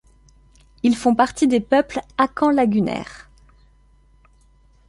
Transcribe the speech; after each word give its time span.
Ils 0.81 0.95
font 0.97 1.13
partie 1.13 1.47
des 1.47 1.59
peuples 1.59 1.99
akans 2.17 2.49
lagunaires. 2.49 3.29